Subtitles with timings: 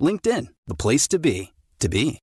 [0.00, 2.18] LinkedIn, the place to be, to be.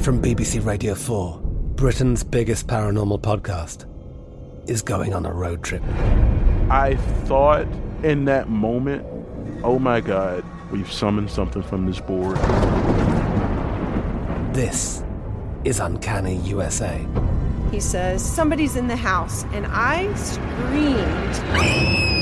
[0.00, 1.40] From BBC Radio 4,
[1.76, 3.86] Britain's biggest paranormal podcast
[4.68, 5.82] is going on a road trip.
[6.70, 7.66] I thought
[8.02, 9.06] in that moment,
[9.62, 12.36] oh my God, we've summoned something from this board.
[14.54, 15.04] This
[15.64, 17.06] is Uncanny USA.
[17.70, 22.21] He says, Somebody's in the house, and I screamed.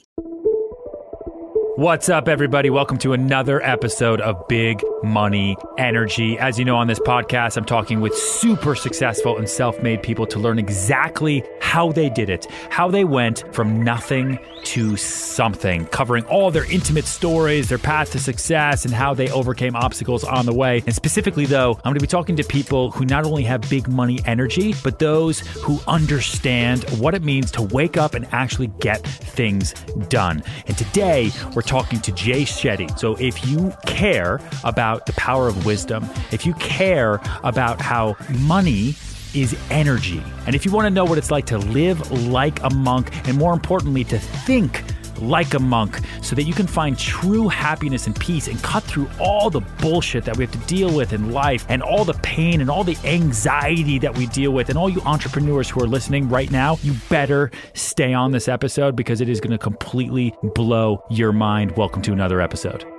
[1.77, 2.69] What's up, everybody?
[2.69, 6.37] Welcome to another episode of Big Money Energy.
[6.39, 10.25] As you know, on this podcast, I'm talking with super successful and self made people
[10.27, 16.25] to learn exactly how they did it, how they went from nothing to something, covering
[16.25, 20.53] all their intimate stories, their path to success, and how they overcame obstacles on the
[20.53, 20.81] way.
[20.85, 23.87] And specifically, though, I'm going to be talking to people who not only have big
[23.87, 29.05] money energy, but those who understand what it means to wake up and actually get
[29.05, 29.73] things
[30.09, 30.43] done.
[30.67, 32.97] And today, we're talking to Jay Shetty.
[32.97, 38.95] So if you care about the power of wisdom, if you care about how money
[39.33, 42.69] is energy, and if you want to know what it's like to live like a
[42.69, 44.83] monk, and more importantly, to think
[45.21, 49.09] like a monk so that you can find true happiness and peace and cut through
[49.19, 52.61] all the bullshit that we have to deal with in life and all the pain
[52.61, 54.69] and all the anxiety that we deal with.
[54.69, 58.95] And all you entrepreneurs who are listening right now, you better stay on this episode
[58.95, 61.75] because it is going to completely blow your mind.
[61.77, 62.94] Welcome to another episode.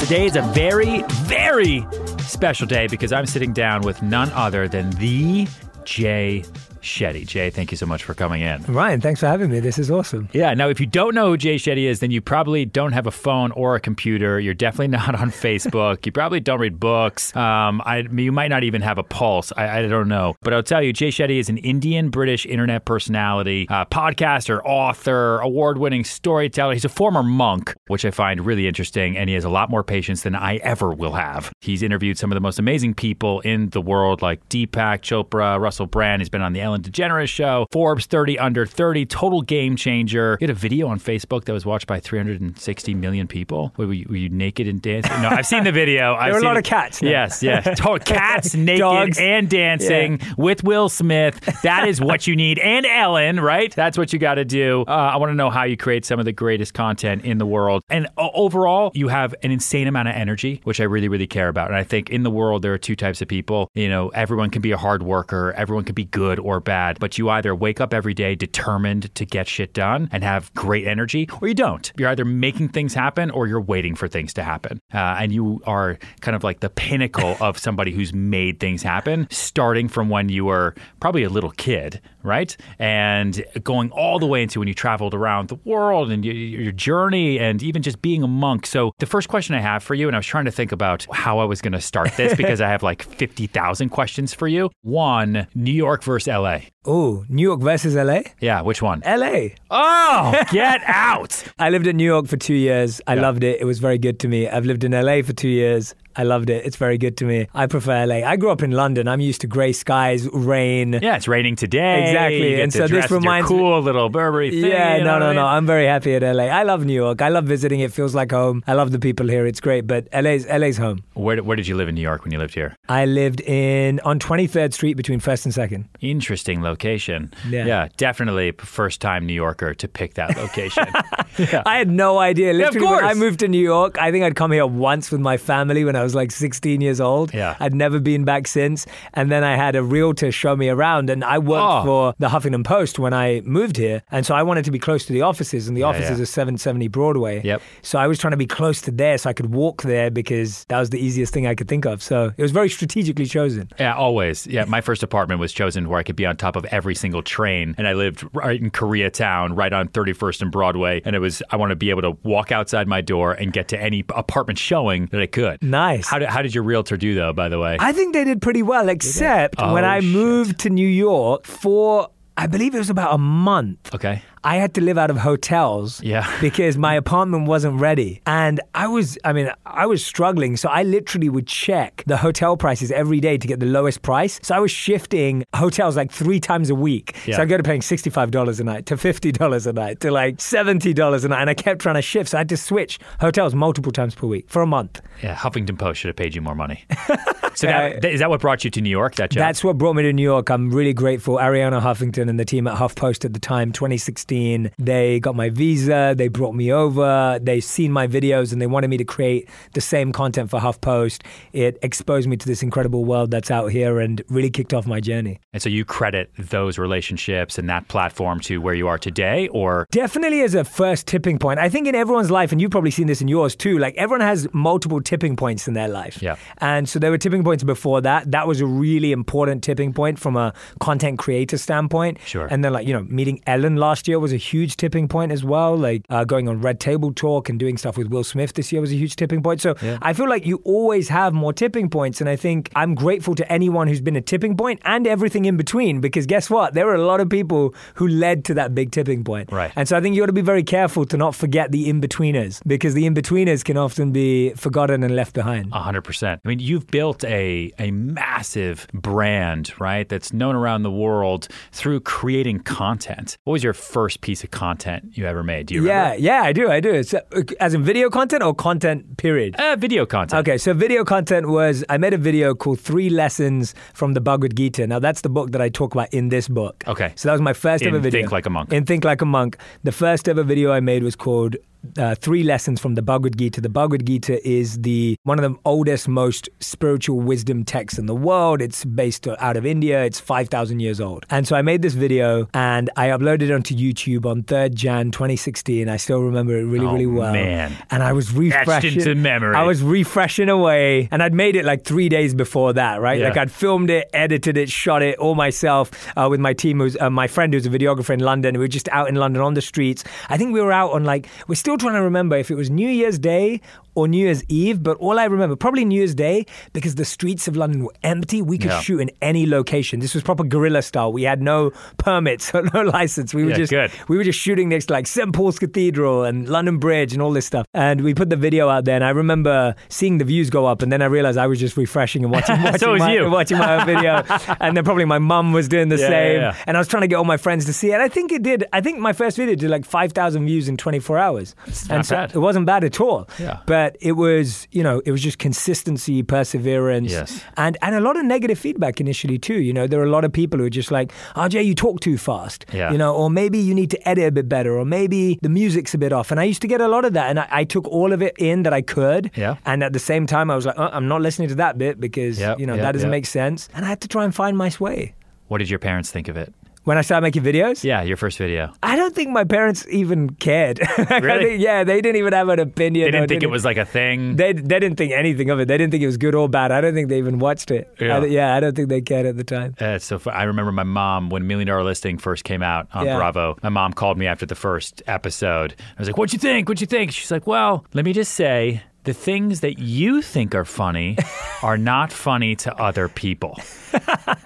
[0.00, 1.86] Today is a very, very
[2.20, 5.46] special day because I'm sitting down with none other than the
[5.84, 6.42] Jay
[6.82, 7.26] Shetty.
[7.26, 8.62] Jay, thank you so much for coming in.
[8.64, 9.60] Ryan, thanks for having me.
[9.60, 10.28] This is awesome.
[10.32, 10.54] Yeah.
[10.54, 13.10] Now, if you don't know who Jay Shetty is, then you probably don't have a
[13.10, 14.40] phone or a computer.
[14.40, 16.06] You're definitely not on Facebook.
[16.06, 17.34] you probably don't read books.
[17.36, 19.52] Um, I, you might not even have a pulse.
[19.56, 20.34] I, I, don't know.
[20.42, 25.38] But I'll tell you, Jay Shetty is an Indian British internet personality, uh, podcaster, author,
[25.40, 26.74] award winning storyteller.
[26.74, 29.16] He's a former monk, which I find really interesting.
[29.16, 31.52] And he has a lot more patience than I ever will have.
[31.60, 35.86] He's interviewed some of the most amazing people in the world, like Deepak Chopra, Russell
[35.86, 36.20] Brand.
[36.22, 40.38] He's been on the Ellen DeGeneres show, Forbes 30 under 30, total game changer.
[40.40, 43.72] You had a video on Facebook that was watched by 360 million people.
[43.76, 45.20] Were you, were you naked and dancing?
[45.20, 46.16] No, I've seen the video.
[46.22, 46.60] there were a lot it.
[46.60, 47.02] of cats.
[47.02, 47.10] No.
[47.10, 47.80] Yes, yes.
[48.04, 49.18] cats naked Dogs.
[49.18, 50.34] and dancing Yeah.
[50.36, 51.40] with Will Smith.
[51.62, 52.60] That is what you need.
[52.60, 53.74] And Ellen, right?
[53.74, 54.84] That's what you got to do.
[54.86, 57.46] Uh, I want to know how you create some of the greatest content in the
[57.46, 57.82] world.
[57.90, 61.48] And o- overall, you have an insane amount of energy, which I really, really care
[61.48, 61.66] about.
[61.68, 63.68] And I think in the world, there are two types of people.
[63.74, 66.98] You know, everyone can be a hard worker, everyone can be good or or bad,
[67.00, 70.86] but you either wake up every day determined to get shit done and have great
[70.86, 71.92] energy, or you don't.
[71.96, 74.80] You're either making things happen or you're waiting for things to happen.
[74.92, 79.26] Uh, and you are kind of like the pinnacle of somebody who's made things happen,
[79.30, 82.56] starting from when you were probably a little kid, right?
[82.78, 86.72] And going all the way into when you traveled around the world and your, your
[86.72, 88.66] journey and even just being a monk.
[88.66, 91.06] So, the first question I have for you, and I was trying to think about
[91.12, 94.70] how I was going to start this because I have like 50,000 questions for you.
[94.82, 96.49] One, New York versus LA.
[96.84, 98.20] Oh, New York versus LA?
[98.40, 99.02] Yeah, which one?
[99.06, 99.48] LA.
[99.70, 101.42] Oh, get out.
[101.58, 103.00] I lived in New York for two years.
[103.06, 103.22] I Yeah.
[103.22, 103.60] loved it.
[103.60, 104.48] It was very good to me.
[104.48, 105.94] I've lived in LA for two years.
[106.16, 106.64] I loved it.
[106.64, 107.48] It's very good to me.
[107.54, 108.26] I prefer LA.
[108.26, 109.08] I grew up in London.
[109.08, 110.98] I'm used to grey skies, rain.
[111.00, 112.08] Yeah, it's raining today.
[112.08, 114.70] Exactly, and so this with your reminds me- cool little Burberry thing.
[114.70, 115.46] Yeah, no, no, I no.
[115.46, 116.44] I'm very happy at LA.
[116.44, 117.22] I love New York.
[117.22, 117.80] I love visiting.
[117.80, 118.62] It feels like home.
[118.66, 119.46] I love the people here.
[119.46, 119.86] It's great.
[119.86, 121.02] But LA's LA's home.
[121.14, 122.76] Where, where did you live in New York when you lived here?
[122.88, 125.88] I lived in on 23rd Street between First and Second.
[126.00, 127.32] Interesting location.
[127.48, 127.66] Yeah.
[127.66, 130.86] yeah definitely first time New Yorker to pick that location.
[131.66, 132.50] I had no idea.
[132.50, 135.20] of Literally, when I moved to New York, I think I'd come here once with
[135.20, 137.32] my family when I was like 16 years old.
[137.34, 137.56] Yeah.
[137.60, 138.86] I'd never been back since.
[139.14, 141.84] And then I had a realtor show me around, and I worked Oh.
[141.84, 144.02] for the Huffington Post when I moved here.
[144.10, 146.22] And so I wanted to be close to the offices, and the offices yeah.
[146.22, 147.42] are 770 Broadway.
[147.42, 147.62] Yep.
[147.82, 150.64] So I was trying to be close to there so I could walk there because
[150.68, 152.02] that was the easiest thing I could think of.
[152.02, 153.68] So it was very strategically chosen.
[153.78, 154.46] yeah, always.
[154.46, 157.22] Yeah, my first apartment was chosen where I could be on top of every single
[157.22, 161.02] train, and I lived right in Koreatown, right on 31st and Broadway.
[161.04, 163.68] And it was I want to be able to walk outside my door and get
[163.68, 165.62] to any apartment showing that I could.
[165.62, 165.89] Nice.
[165.98, 167.32] How did, how did your realtor do though?
[167.32, 170.10] By the way, I think they did pretty well, except Oh, when I shit.
[170.12, 173.94] moved to New York for, I believe it was about a month.
[173.94, 174.22] okay.
[174.42, 176.26] I had to live out of hotels Yeah.
[176.40, 178.20] because my apartment wasn't ready.
[178.26, 180.56] And I was, I mean, I was struggling.
[180.56, 184.40] So I literally would check the hotel prices every day to get the lowest price.
[184.42, 187.16] So I was shifting hotels like three times a week.
[187.26, 187.36] Yeah.
[187.36, 191.24] So I go to paying $65 a night to $50 a night to like $70
[191.24, 191.40] a night.
[191.40, 192.30] And I kept trying to shift.
[192.30, 195.00] So I had to switch hotels multiple times per week for a month.
[195.22, 196.84] Yeah, Huffington Post should have paid you more money.
[197.54, 199.16] so that, uh, is that what brought you to New York?
[199.16, 199.40] That job?
[199.40, 200.48] That's what brought me to New York.
[200.50, 201.36] I'm really grateful.
[201.36, 206.14] Arianna Huffington and the team at HuffPost at the time, 2016, they got my visa.
[206.16, 207.38] They brought me over.
[207.42, 211.22] They seen my videos and they wanted me to create the same content for HuffPost.
[211.52, 215.00] It exposed me to this incredible world that's out here and really kicked off my
[215.00, 215.40] journey.
[215.52, 219.86] and so you credit those relationships and that platform to where you are today, or
[219.90, 221.58] Definitely as a first tipping point.
[221.58, 224.20] I think in everyone's life, and you've probably seen this in yours too, like everyone
[224.20, 226.22] has multiple tipping points in their life.
[226.22, 226.36] Yeah.
[226.58, 228.30] And so there were tipping points before that.
[228.30, 232.18] That was a really important tipping point from a content creator standpoint.
[232.24, 232.46] Sure.
[232.46, 235.44] And then, like, you know, meeting Ellen last year was a huge tipping point as
[235.44, 235.76] well.
[235.76, 238.80] Like uh, going on Red Table Talk and doing stuff with Will Smith this year
[238.80, 239.60] was a huge tipping point.
[239.60, 242.20] So I feel like you always have more tipping points.
[242.20, 245.56] And I think I'm grateful to anyone who's been a tipping point and everything in
[245.56, 246.74] between because guess what?
[246.74, 249.50] There are a lot of people who led to that big tipping point.
[249.52, 249.72] Right.
[249.76, 252.00] And so I think you got to be very careful to not forget the in
[252.00, 255.72] betweeners because the in betweeners can often be forgotten and left behind.
[255.72, 256.40] Hundred percent.
[256.44, 260.08] I mean, you've built a a massive brand, right?
[260.08, 263.36] That's known around the world through creating content.
[263.44, 265.66] What was your first piece of content you ever made?
[265.66, 266.22] Do you Yeah, remember?
[266.22, 266.70] yeah, I do.
[266.70, 266.90] I do.
[266.94, 267.20] It's, uh,
[267.60, 269.56] as in video content or content, period?
[269.56, 270.40] Uh, video content.
[270.40, 274.56] Okay, so video content was I made a video called Three Lessons from the Bhagavad
[274.56, 274.86] Gita.
[274.86, 276.84] Now that's the book that I talk about in this book.
[276.86, 277.12] Okay.
[277.16, 278.20] So that was my first In ever video.
[278.20, 278.72] In Think Like a Monk.
[278.72, 279.56] In Think Like a Monk.
[279.84, 281.56] The first ever video I made was called
[281.98, 283.60] uh, Three Lessons from the Bhagavad Gita.
[283.60, 288.14] The Bhagavad Gita is the one of the oldest, most spiritual wisdom texts in the
[288.14, 288.60] world.
[288.62, 290.04] It's based out of India.
[290.04, 291.24] It's 5,000 years old.
[291.30, 295.10] And so I made this video and I uploaded it onto YouTube on 3rd Jan
[295.10, 295.88] 2016.
[295.88, 297.32] I still remember it really, Oh, really well.
[297.32, 297.72] man.
[297.90, 298.94] And I was refreshing.
[298.98, 299.54] into memory.
[299.56, 303.18] I was refreshing away, and I'd made it like three days before that, right?
[303.20, 303.28] Yeah.
[303.28, 306.96] Like I'd filmed it, edited it, shot it all myself uh, with my team, who's
[306.98, 308.54] uh, my friend who's a videographer in London.
[308.54, 310.04] We were just out in London on the streets.
[310.28, 312.70] I think we were out on like we're still trying to remember if it was
[312.70, 313.60] New Year's Day
[313.96, 317.48] or New Year's Eve, but all I remember probably New Year's Day because the streets
[317.48, 318.40] of London were empty.
[318.40, 318.80] We could Yeah.
[318.80, 319.98] shoot in any location.
[320.00, 321.12] This was proper guerrilla style.
[321.12, 323.34] We had no permits or no license.
[323.34, 323.90] We were Yeah, just good.
[324.08, 325.32] we were just shooting next to like St.
[325.32, 327.66] Paul's Cathedral and London Bridge and all this stuff.
[327.74, 330.82] And we put the video out there, and I remember seeing the views go up,
[330.82, 333.28] and then I realized I was just refreshing and watching, watching, So my, you.
[333.38, 334.22] watching my own video.
[334.60, 336.54] and then probably my mum was doing the Yeah, same.
[336.66, 338.00] And I was trying to get all my friends to see it.
[338.00, 338.64] I think it did.
[338.72, 341.54] I think my first video did like 5,000 views in 24 hours.
[341.90, 342.34] And so bad.
[342.34, 343.28] it wasn't bad at all.
[343.38, 343.58] Yeah.
[343.66, 347.44] But it was, you know, it was just consistency, perseverance, Yes.
[347.56, 349.60] and and a lot of negative feedback initially too.
[349.60, 352.00] You know, there are a lot of people who are just like, "RJ, you talk
[352.00, 352.92] too fast," Yeah.
[352.92, 355.94] you know, or maybe you need to edit a bit better, or maybe the music's
[355.94, 356.30] a bit off.
[356.30, 358.22] And I used to get a lot of that, and I, I took all of
[358.22, 359.30] it in that I could.
[359.36, 359.56] Yeah.
[359.66, 362.00] And at the same time, I was like, uh, "I'm not listening to that bit
[362.00, 363.18] because Yep, you know yep, that doesn't yep.
[363.18, 365.14] make sense," and I had to try and find my way.
[365.48, 366.52] What did your parents think of it?
[366.84, 367.84] When I started making videos?
[367.84, 368.72] Yeah, your first video.
[368.82, 370.80] I don't think my parents even cared.
[371.10, 371.44] Really?
[371.50, 373.04] think- yeah, they didn't even have an opinion.
[373.06, 374.36] They didn't think it was like a thing.
[374.36, 375.68] They, they didn't think anything of it.
[375.68, 376.72] They didn't think it was good or bad.
[376.72, 377.92] I don't think they even watched it.
[378.00, 378.18] Yeah.
[378.18, 379.74] I, yeah, I don't think they cared at the time.
[379.78, 383.04] Uh, so fu- I remember my mom when Million Dollar Listing first came out on
[383.06, 383.16] Yeah.
[383.16, 383.56] Bravo.
[383.62, 385.74] My mom called me after the first episode.
[385.78, 386.68] I was like, "What'd you think?
[386.68, 390.54] What'd you think?" She's like, "Well, let me just say." The things that you think
[390.54, 391.16] are funny
[391.62, 393.58] are not funny to other people.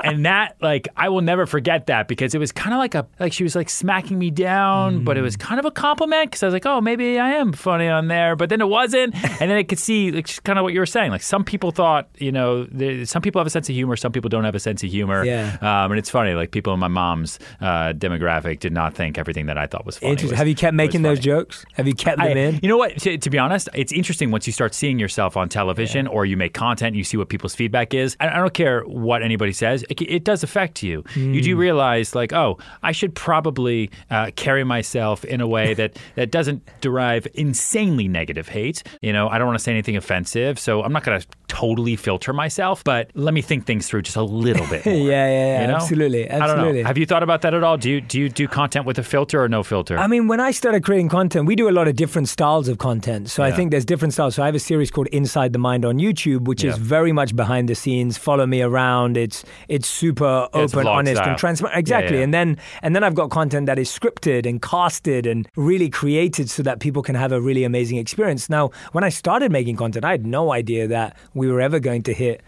[0.02, 3.06] and that like I will never forget that because it was kind of like a
[3.20, 6.42] like she was like smacking me down, but it was kind of a compliment because
[6.42, 9.50] I was like, oh, maybe I am funny on there, but then it wasn't, and
[9.50, 11.10] then I could see like just kind of what you were saying.
[11.10, 14.12] Like some people thought, you know, there- some people have a sense of humor, some
[14.12, 15.24] people don't have a sense of humor.
[15.24, 15.56] Yeah.
[15.60, 19.46] Um, and it's funny, like people in my mom's uh, demographic did not think everything
[19.46, 20.12] that I thought was funny.
[20.12, 20.30] Interesting.
[20.30, 21.66] was- Have you kept making those jokes?
[21.74, 22.60] Have you kept them I- in?
[22.62, 22.96] You know what?
[22.98, 26.36] To, to be honest, it's interesting once you start seeing yourself on television or you
[26.36, 28.16] make content, you see what people's feedback is.
[28.20, 31.04] I, I don't care what anybody says; it, it does affect you.
[31.14, 35.98] You do realize, like, oh, I should probably uh, carry myself in a way that
[36.14, 38.82] that doesn't derive insanely negative hate.
[39.02, 41.96] You know, I don't want to say anything offensive, so I'm not going to totally
[41.96, 42.82] filter myself.
[42.84, 44.84] But let me think things through just a little bit.
[44.86, 45.76] More, Yeah, yeah, yeah, you know?
[45.76, 46.82] absolutely, I don't absolutely.
[46.82, 46.86] know.
[46.88, 47.76] Have you thought about that at all?
[47.76, 49.98] Do you do you do content with a filter or no filter?
[49.98, 52.78] I mean, when I started creating content, we do a lot of different styles of
[52.78, 53.30] content.
[53.30, 54.33] So I think there's different styles.
[54.34, 57.36] So I have a series called Inside the Mind on YouTube, which is very much
[57.36, 58.18] behind the scenes.
[58.18, 59.16] Follow me around.
[59.16, 61.28] It's it's super It's open, vlog honest, style.
[61.28, 61.74] and transparent.
[61.76, 62.16] Yeah, Exactly.
[62.16, 62.24] yeah.
[62.24, 66.50] And then and then I've got content that is scripted and casted and really created
[66.50, 68.50] so that people can have a really amazing experience.
[68.50, 72.02] Now, when I started making content, I had no idea that we were ever going
[72.02, 72.42] to hit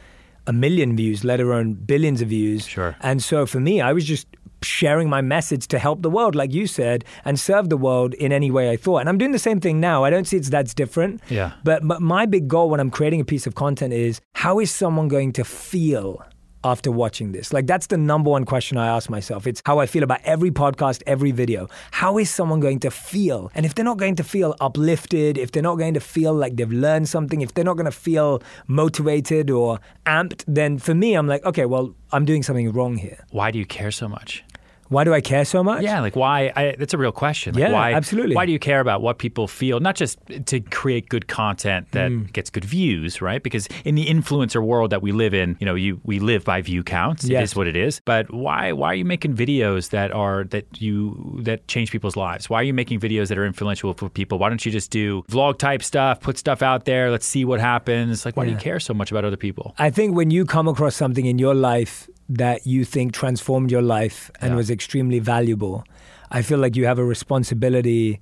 [0.48, 2.66] a million views, let alone billions of views.
[2.66, 2.96] Sure.
[3.00, 4.26] And so for me, I was just
[4.66, 8.32] sharing my message to help the world, like you said, and serve the world in
[8.32, 8.98] any way I thought.
[8.98, 10.04] And I'm doing the same thing now.
[10.04, 11.20] I don't see it's that's different.
[11.28, 11.52] Yeah.
[11.64, 14.70] But but my big goal when I'm creating a piece of content is how is
[14.70, 16.22] someone going to feel
[16.64, 17.52] after watching this?
[17.52, 19.46] Like that's the number one question I ask myself.
[19.46, 21.68] It's how I feel about every podcast, every video.
[21.92, 23.50] How is someone going to feel?
[23.54, 26.56] And if they're not going to feel uplifted, if they're not going to feel like
[26.56, 31.14] they've learned something, if they're not going to feel motivated or amped, then for me,
[31.14, 33.24] I'm like, okay, well, I'm doing something wrong here.
[33.30, 34.44] Why do you care so much?
[34.88, 35.82] Why do I care so much?
[35.82, 36.52] Yeah, like why?
[36.56, 37.54] I, that's a real question.
[37.54, 38.36] Like Yeah, why, absolutely.
[38.36, 39.80] Why do you care about what people feel?
[39.80, 42.32] Not just to create good content that Mm.
[42.32, 43.42] gets good views, right?
[43.42, 46.60] Because in the influencer world that we live in, you know, you we live by
[46.62, 47.24] view counts.
[47.24, 47.50] It Yes.
[47.50, 48.00] is what it is.
[48.04, 48.72] But why?
[48.72, 52.48] Why are you making videos that are that you that change people's lives?
[52.48, 54.38] Why are you making videos that are influential for people?
[54.38, 56.20] Why don't you just do vlog type stuff?
[56.20, 57.10] Put stuff out there.
[57.10, 58.24] Let's see what happens.
[58.24, 59.74] Like, why do you care so much about other people?
[59.78, 63.82] I think when you come across something in your life that you think transformed your
[63.82, 64.56] life and Yeah.
[64.56, 65.84] was extremely valuable,
[66.30, 68.20] I feel like you have a responsibility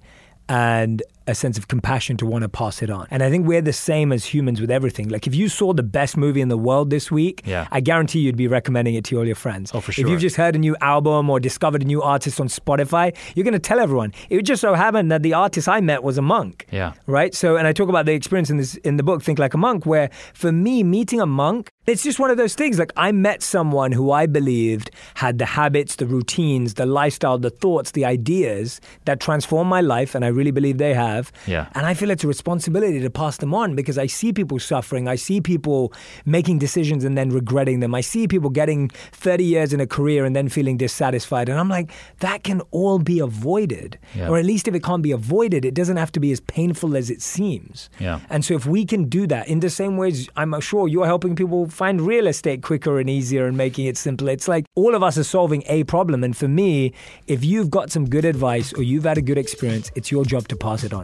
[0.48, 3.06] and a sense of compassion to want to pass it on.
[3.10, 5.08] And I think we're the same as humans with everything.
[5.08, 7.66] Like if you saw the best movie in the world this week, Yeah.
[7.70, 9.70] I guarantee you'd be recommending it to all your friends.
[9.74, 10.04] Oh, for sure.
[10.04, 13.44] If you've just heard a new album or discovered a new artist on Spotify, you're
[13.44, 14.12] going to tell everyone.
[14.28, 16.92] It just so happened that the artist I met was a monk Yeah.
[17.06, 17.34] right?
[17.34, 19.58] So, and I talk about the experience in this in the book, Think Like a
[19.58, 22.78] Monk, where for me, meeting a monk, it's just one of those things.
[22.78, 27.50] Like I met someone who I believed had the habits, the routines, the lifestyle, the
[27.50, 31.13] thoughts, the ideas that transform my life, and I really believe they have.
[31.46, 31.68] Yeah.
[31.74, 35.08] And I feel it's a responsibility to pass them on because I see people suffering.
[35.08, 35.92] I see people
[36.24, 37.94] making decisions and then regretting them.
[37.94, 41.48] I see people getting 30 years in a career and then feeling dissatisfied.
[41.48, 41.90] And I'm like,
[42.20, 43.98] that can all be avoided.
[44.14, 44.28] Yeah.
[44.28, 46.96] Or at least if it can't be avoided, it doesn't have to be as painful
[46.96, 47.90] as it seems.
[47.98, 48.20] Yeah.
[48.30, 51.36] And so if we can do that in the same ways, I'm sure you're helping
[51.36, 54.32] people find real estate quicker and easier and making it simpler.
[54.32, 56.24] It's like all of us are solving a problem.
[56.24, 56.92] And for me,
[57.26, 60.48] if you've got some good advice or you've had a good experience, it's your job
[60.48, 61.03] to pass it on.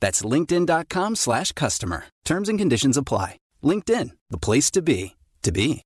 [0.00, 2.04] That's linkedin.com slash customer.
[2.24, 3.38] Terms and conditions apply.
[3.62, 5.82] LinkedIn, the place to be, to be.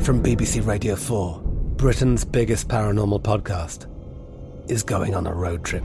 [0.00, 1.40] From BBC Radio 4,
[1.76, 3.86] Britain's biggest paranormal podcast
[4.70, 5.84] is going on a road trip.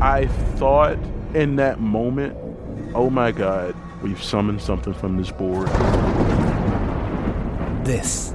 [0.00, 0.26] I
[0.56, 0.98] thought
[1.34, 2.36] in that moment,
[2.94, 5.68] oh my God, we've summoned something from this board.
[7.84, 8.34] This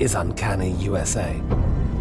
[0.00, 1.40] is Uncanny USA.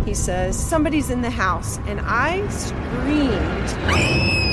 [0.06, 1.78] He says, Somebody's in the house.
[1.86, 4.53] And I screamed.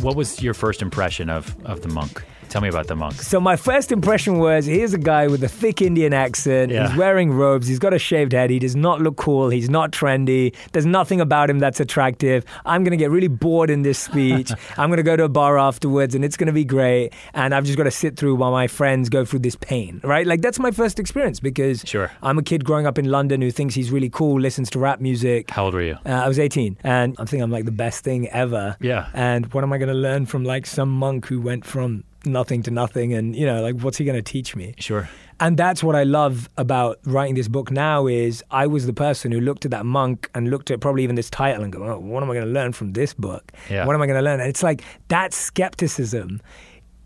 [0.00, 2.22] What was your first impression of, of the monk?
[2.48, 3.14] Tell me about the monk.
[3.22, 6.70] So my first impression was here's a guy with a thick Indian accent.
[6.72, 6.88] Yeah.
[6.88, 7.66] He's wearing robes.
[7.66, 8.50] He's got a shaved head.
[8.50, 9.48] He does not look cool.
[9.50, 10.54] He's not trendy.
[10.72, 12.44] There's nothing about him that's attractive.
[12.64, 14.50] I'm going to get really bored in this speech.
[14.78, 17.12] I'm going to go to a bar afterwards and it's going to be great.
[17.34, 20.26] And I've just got to sit through while my friends go through this pain, right?
[20.26, 22.10] Like that's my first experience because Sure.
[22.22, 25.00] I'm a kid growing up in London who thinks he's really cool, listens to rap
[25.00, 25.50] music.
[25.50, 25.98] How old were you?
[26.06, 28.76] Uh, I was 18, and I think I'm like the best thing ever.
[28.80, 29.08] Yeah.
[29.14, 32.62] And what am I going to learn from like some monk who went from nothing
[32.64, 33.14] to nothing?
[33.14, 34.74] And you know, like what's he going to teach me?
[34.78, 35.08] Sure.
[35.38, 39.32] And that's what I love about writing this book now is I was the person
[39.32, 41.98] who looked at that monk and looked at probably even this title and go, oh,
[41.98, 43.52] what am I going to learn from this book?
[43.68, 43.84] Yeah.
[43.84, 44.40] What am I going to learn?
[44.40, 46.40] And it's like that skepticism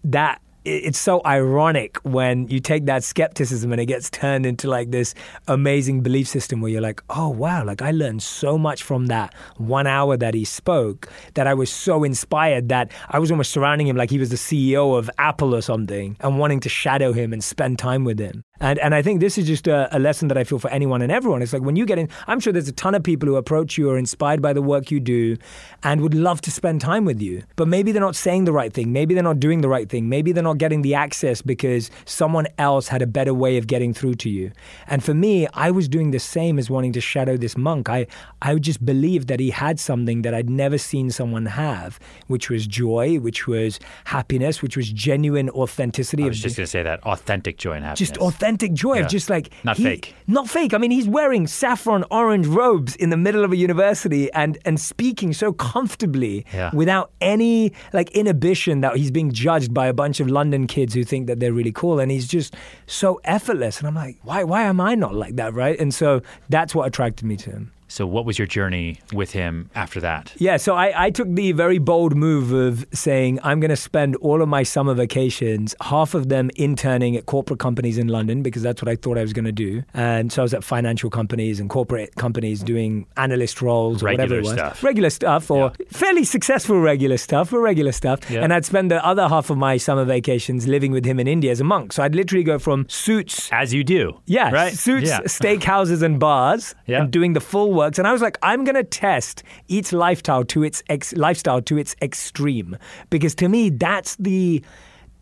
[0.04, 4.90] that it's so ironic when you take that skepticism and it gets turned into like
[4.90, 5.14] this
[5.48, 9.34] amazing belief system where you're like, oh wow, like I learned so much from that
[9.56, 13.86] one hour that he spoke that I was so inspired that I was almost surrounding
[13.86, 17.32] him like he was the CEO of Apple or something and wanting to shadow him
[17.32, 18.44] and spend time with him.
[18.60, 21.00] And and I think this is just a, a lesson that I feel for anyone
[21.02, 21.40] and everyone.
[21.42, 23.78] It's like when you get in, I'm sure there's a ton of people who approach
[23.78, 25.36] you or inspired by the work you do
[25.82, 27.42] and would love to spend time with you.
[27.56, 28.92] But maybe they're not saying the right thing.
[28.92, 30.08] Maybe they're not doing the right thing.
[30.08, 33.94] Maybe they're not getting the access because someone else had a better way of getting
[33.94, 34.52] through to you.
[34.86, 37.88] And for me, I was doing the same as wanting to shadow this monk.
[37.88, 38.06] I,
[38.42, 42.66] I just believed that he had something that I'd never seen someone have, which was
[42.66, 46.82] joy, which was happiness, which was genuine authenticity I of was just going to say
[46.82, 48.10] that authentic joy and happiness.
[48.10, 49.02] just authentic joy Yeah.
[49.04, 50.14] of just like Not he- fake.
[50.26, 50.74] not fake.
[50.74, 54.78] I mean, he's wearing saffron orange robes in the middle of a university and and
[54.80, 56.70] speaking so comfortably Yeah.
[56.72, 61.04] without any like inhibition that he's being judged by a bunch of London kids who
[61.04, 62.54] think that they're really cool, and he's just
[62.86, 63.78] so effortless.
[63.78, 65.78] And I'm like, why why am I not like that, right?
[65.80, 67.72] And so that's what attracted me to him.
[67.90, 70.32] So, what was your journey with him after that?
[70.38, 74.14] Yeah, so I, I took the very bold move of saying I'm going to spend
[74.16, 78.62] all of my summer vacations, half of them interning at corporate companies in London because
[78.62, 79.82] that's what I thought I was going to do.
[79.92, 84.36] And so I was at financial companies and corporate companies doing analyst roles or whatever
[84.36, 84.52] Regular it was.
[84.52, 84.82] stuff.
[84.84, 88.30] Regular stuff or fairly successful regular stuff, but regular stuff.
[88.30, 88.42] Yeah.
[88.44, 91.50] And I'd spend the other half of my summer vacations living with him in India
[91.50, 91.92] as a monk.
[91.92, 94.20] So I'd literally go from suits As you do.
[94.26, 94.72] yeah, Right?
[94.72, 95.20] suits, Yeah.
[95.26, 97.02] steakhouses, and bars, Yeah.
[97.02, 97.98] and doing the full works.
[97.98, 101.96] And I was like, I'm gonna test each lifestyle to its ex- lifestyle to its
[102.02, 102.76] extreme,
[103.08, 104.62] because to me, that's the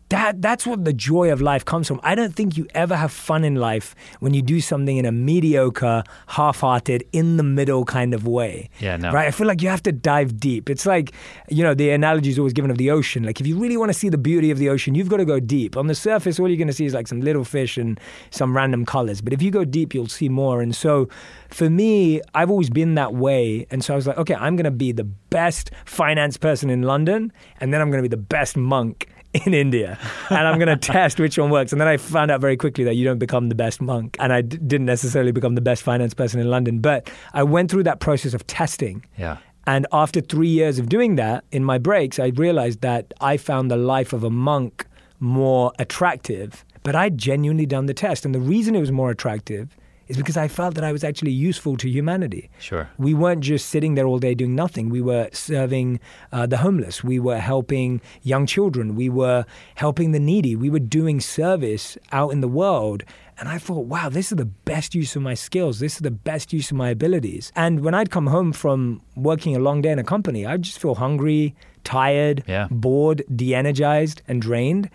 [0.09, 1.99] that that's what the joy of life comes from.
[2.03, 5.11] I don't think you ever have fun in life when you do something in a
[5.11, 8.69] mediocre, half-hearted, in the middle kind of way.
[8.79, 9.11] Yeah, no.
[9.11, 9.27] Right?
[9.27, 10.69] I feel like you have to dive deep.
[10.69, 11.13] It's like,
[11.47, 13.23] you know, the analogy is always given of the ocean.
[13.23, 15.25] Like if you really want to see the beauty of the ocean, you've got to
[15.25, 15.77] go deep.
[15.77, 17.99] On the surface, all you're going to see is like some little fish and
[18.31, 19.21] some random colors.
[19.21, 20.61] But if you go deep, you'll see more.
[20.61, 21.07] And so
[21.49, 23.67] for me, I've always been that way.
[23.69, 26.81] And so I was like, okay, I'm going to be the best finance person in
[26.81, 29.07] London, and then I'm going to be the best monk
[29.45, 29.97] in India,
[30.29, 31.71] and I'm going to test which one works.
[31.71, 34.33] And then I found out very quickly that you don't become the best monk, and
[34.33, 36.79] I d- didn't necessarily become the best finance person in London.
[36.79, 39.05] But I went through that process of testing.
[39.17, 39.37] Yeah.
[39.67, 43.69] And after three years of doing that, in my breaks, I realized that I found
[43.69, 44.87] the life of a monk
[45.19, 46.65] more attractive.
[46.81, 48.25] But I'd genuinely done the test.
[48.25, 49.77] And the reason it was more attractive
[50.09, 52.49] is because I felt that I was actually useful to humanity.
[52.59, 52.89] Sure.
[52.97, 54.89] We weren't just sitting there all day doing nothing.
[54.89, 55.99] We were serving
[56.31, 57.03] uh, the homeless.
[57.03, 58.95] We were helping young children.
[58.95, 59.45] We were
[59.75, 60.55] helping the needy.
[60.55, 63.03] We were doing service out in the world.
[63.39, 65.79] And I thought, wow, this is the best use of my skills.
[65.79, 67.53] This is the best use of my abilities.
[67.55, 70.79] And when I'd come home from working a long day in a company, I'd just
[70.79, 72.67] feel hungry, tired, Yeah.
[72.69, 74.89] bored, de energized, and drained.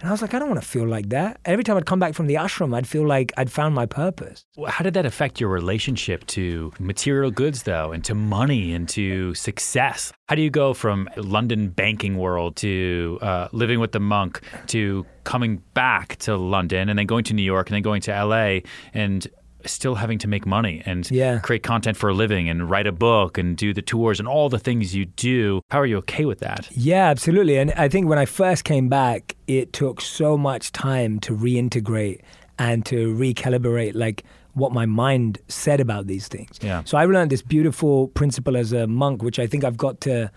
[0.00, 1.40] And I was like, I don't want to feel like that.
[1.46, 4.44] Every time I'd come back from the ashram, I'd feel like I'd found my purpose.
[4.66, 9.34] How did that affect your relationship to material goods, though, and to money and to
[9.34, 10.12] success?
[10.28, 15.06] How do you go from London banking world to uh, living with the monk to
[15.24, 18.60] coming back to London and then going to New York and then going to LA
[18.92, 19.26] and
[19.66, 21.38] still having to make money and Yeah.
[21.38, 24.48] create content for a living and write a book and do the tours and all
[24.48, 25.60] the things you do?
[25.70, 26.68] How are you okay with that?
[26.72, 27.56] Yeah, absolutely.
[27.58, 32.20] And I think when I first came back, it took so much time to reintegrate
[32.58, 34.24] and to recalibrate like
[34.54, 36.58] what my mind said about these things.
[36.62, 36.82] Yeah.
[36.84, 40.30] So I learned this beautiful principle as a monk, which I think I've got to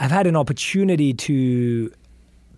[0.00, 1.90] I've had an opportunity to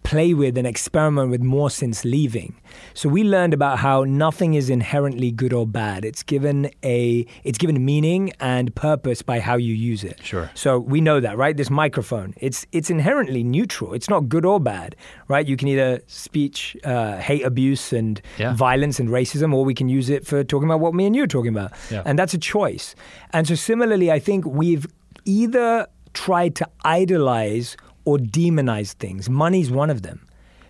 [0.02, 2.54] play with and experiment with more since leaving.
[2.94, 6.04] So we learned about how nothing is inherently good or bad.
[6.04, 10.20] It's given a it's given meaning and purpose by how you use it.
[10.22, 10.50] Sure.
[10.54, 11.56] So we know that, right?
[11.56, 13.92] This microphone, it's it's inherently neutral.
[13.94, 14.96] It's not good or bad,
[15.28, 15.46] right?
[15.46, 18.54] You can either speech, uh, hate abuse, and Yeah.
[18.54, 21.22] violence and racism, or we can use it for talking about what me and you
[21.24, 21.72] are talking about.
[21.90, 22.02] Yeah.
[22.06, 22.94] And that's a choice.
[23.32, 24.86] And so similarly, I think we've
[25.24, 29.28] either tried to idolize or demonize things.
[29.28, 30.26] Money's one of them.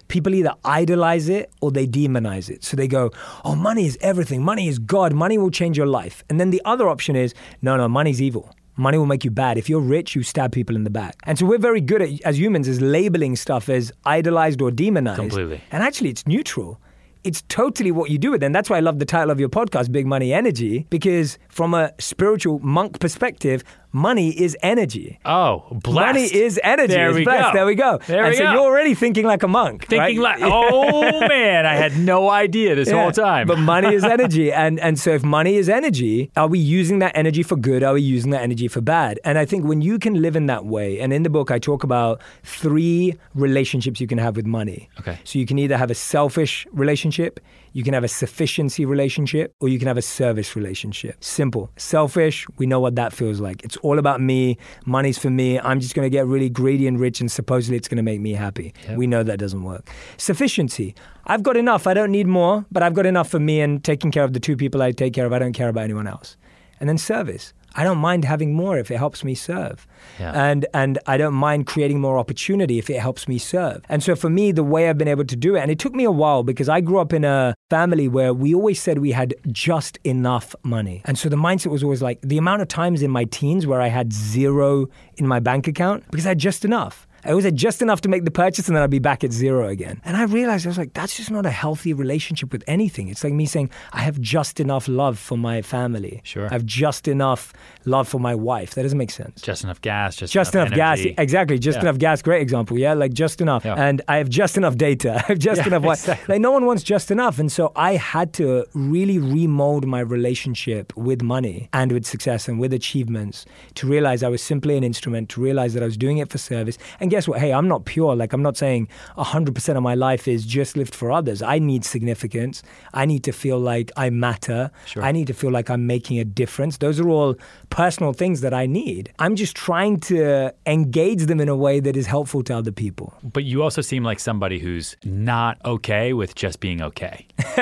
[0.09, 2.65] People either idolize it or they demonize it.
[2.65, 3.11] So they go,
[3.45, 4.43] oh, money is everything.
[4.43, 5.13] Money is God.
[5.13, 6.25] Money will change your life.
[6.29, 8.53] And then the other option is, no, no, money's evil.
[8.77, 9.59] Money will make you bad.
[9.59, 11.15] If you're rich, you stab people in the back.
[11.25, 15.21] And so we're very good at, as humans, as labeling stuff as idolized or demonized.
[15.21, 15.61] Completely.
[15.71, 16.81] And actually, it's neutral.
[17.23, 18.47] It's totally what you do with it.
[18.47, 21.75] And that's why I love the title of your podcast, Big Money Energy, because from
[21.75, 25.19] a spiritual monk perspective, money is energy.
[25.25, 25.95] Oh, blessed.
[26.15, 26.95] Money is energy.
[26.95, 27.53] There It's we blessed.
[27.53, 27.53] go.
[27.53, 27.99] There we go.
[28.07, 28.53] There and we so go.
[28.53, 29.87] you're already thinking like a monk.
[29.87, 30.41] Thinking right?
[30.41, 33.03] like, oh man, I had no idea this Yeah.
[33.03, 33.47] whole time.
[33.47, 34.53] But money is energy.
[34.53, 37.83] And and so if money is energy, are we using that energy for good?
[37.83, 39.19] Are we using that energy for bad?
[39.25, 41.59] And I think when you can live in that way, and in the book I
[41.59, 44.89] talk about three relationships you can have with money.
[45.01, 45.19] Okay.
[45.25, 47.41] So you can either have a selfish relationship,
[47.73, 51.23] you can have a sufficiency relationship, or you can have a service relationship.
[51.23, 51.71] Simple.
[51.77, 53.63] Selfish, we know what that feels like.
[53.63, 54.59] It's all about me.
[54.87, 55.59] Money's for me.
[55.61, 58.21] I'm just going to get really greedy and rich, and supposedly it's going to make
[58.21, 58.75] me happy.
[58.97, 59.89] We know that doesn't work.
[60.17, 60.95] Sufficiency.
[61.27, 61.87] I've got enough.
[61.87, 64.41] I don't need more, but I've got enough for me and taking care of the
[64.41, 65.33] two people I take care of.
[65.33, 66.37] I don't care about anyone else.
[66.81, 67.53] And then service.
[67.75, 69.87] I don't mind having more if it helps me serve.
[70.19, 70.33] Yeah.
[70.33, 73.83] And and I don't mind creating more opportunity if it helps me serve.
[73.89, 75.95] And so for me, the way I've been able to do it, and it took
[75.95, 79.13] me a while because I grew up in a family where we always said we
[79.13, 81.03] had just enough money.
[81.05, 83.81] And so the mindset was always like the amount of times in my teens where
[83.81, 87.07] I had zero in my bank account because I had just enough.
[87.25, 89.33] I always had just enough to make the purchase and then I'd be back at
[89.33, 90.01] zero again.
[90.05, 93.09] And I realized I was like, that's just not a healthy relationship with anything.
[93.09, 96.21] It's like me saying, I have just enough love for my family.
[96.25, 96.47] Sure.
[96.47, 97.53] I have just enough
[97.85, 98.75] love for my wife.
[98.75, 99.41] That doesn't make sense.
[99.41, 101.01] just enough gas, just, Just enough, gas.
[101.19, 101.59] Exactly.
[101.59, 101.83] Just Yeah.
[101.83, 102.23] enough gas.
[102.23, 102.79] Great example.
[102.79, 102.95] Yeah.
[102.95, 103.65] Like just enough.
[103.65, 103.75] Yeah.
[103.75, 105.15] And I have just enough data.
[105.17, 105.85] I have just Yeah, enough.
[105.85, 106.35] Exactly.
[106.35, 107.39] Like no one wants just enough.
[107.39, 112.59] And so I had to really remold my relationship with money and with success and
[112.61, 116.19] with achievements to realize I was simply an instrument, to realize that I was doing
[116.19, 116.79] it for service.
[117.01, 117.39] And guess what?
[117.41, 118.17] Hey, I'm not pure.
[118.17, 121.43] Like I'm not saying 100% of my life is just lived for others.
[121.43, 122.63] I need significance.
[122.95, 124.71] I need to feel like I matter.
[124.87, 125.03] Sure.
[125.03, 126.79] I need to feel like I'm making a difference.
[126.79, 127.35] Those are all
[127.71, 129.13] personal things that I need.
[129.19, 133.13] I'm just trying to engage them in a way that is helpful to other people.
[133.23, 137.27] But you also seem like somebody who's not okay with just being okay,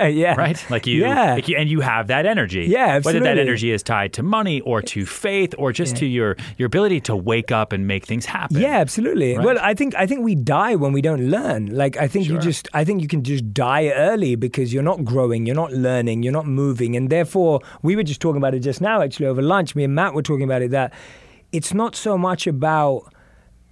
[0.00, 0.34] yeah.
[0.34, 0.64] right?
[0.70, 1.34] Like you, Yeah.
[1.34, 2.66] like you and you have that energy.
[2.68, 6.36] Yeah, Whether that energy is tied to money or to faith or just to your
[6.58, 8.60] your ability to wake up and make things happen.
[8.60, 8.93] Yeah, Absolutely.
[9.36, 9.44] Right.
[9.44, 11.74] Well, I think I think we die when we don't learn.
[11.74, 15.04] Like I think you just I think you can just die early because you're not
[15.04, 18.60] growing, you're not learning, you're not moving, and therefore we were just talking about it
[18.60, 19.02] just now.
[19.02, 20.92] Actually, over lunch, me and Matt were talking about it that
[21.52, 23.12] it's not so much about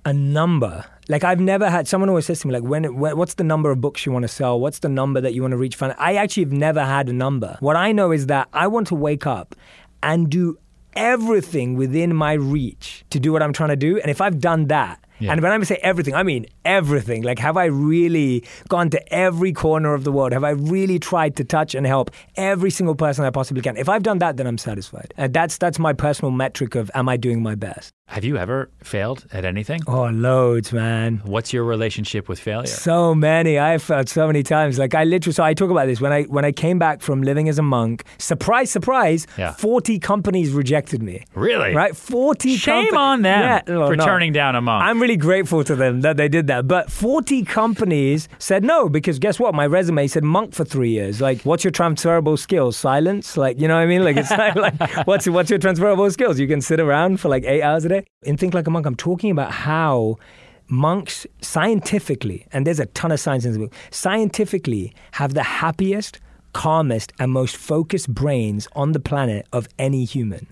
[0.04, 0.84] a number.
[1.08, 3.70] Like I've never had someone always says to me like when, when what's the number
[3.70, 4.58] of books you want to sell?
[4.60, 5.76] What's the number that you want to reach?
[5.76, 7.56] Fin- I actually have never had a number.
[7.60, 9.54] What I know is that I want to wake up
[10.02, 10.58] and do
[10.94, 13.98] everything within my reach to do what I'm trying to do.
[13.98, 15.32] And if I've done that, Yeah.
[15.32, 17.22] and when I say everything, I mean everything.
[17.22, 20.32] Like, have I really gone to every corner of the world?
[20.32, 23.76] Have I really tried to touch and help every single person I possibly can?
[23.76, 25.14] If I've done that, then I'm satisfied.
[25.16, 27.92] And that's that's my personal metric of am I doing my best?
[28.08, 29.80] Have you ever failed at anything?
[29.86, 31.22] Oh, loads, man.
[31.24, 32.66] What's your relationship with failure?
[32.66, 33.58] So many.
[33.58, 34.78] I've failed so many times.
[34.78, 35.32] Like I literally.
[35.32, 37.62] So I talk about this when I when I came back from living as a
[37.62, 38.04] monk.
[38.18, 39.26] Surprise, surprise.
[39.38, 39.52] Yeah.
[39.52, 41.24] Forty companies rejected me.
[41.34, 41.74] Really?
[41.74, 41.96] Right.
[41.96, 42.56] Forty.
[42.56, 44.04] Shame compa- on them Yeah, for no.
[44.04, 44.84] turning down a monk.
[44.84, 46.51] I'm really grateful to them that they did that.
[46.60, 49.54] But 40 companies said no because guess what?
[49.54, 51.20] My resume said monk for three years.
[51.20, 52.76] Like, what's your transferable skills?
[52.76, 53.36] Silence?
[53.36, 54.04] Like, you know what I mean?
[54.04, 56.38] Like, it's like what's what's your transferable skills?
[56.38, 58.04] You can sit around for like eight hours a day.
[58.26, 60.18] and Think Like a Monk, I'm talking about how
[60.68, 66.18] monks scientifically, and there's a ton of science in this book, scientifically have the happiest,
[66.52, 70.46] calmest, and most focused brains on the planet of any human.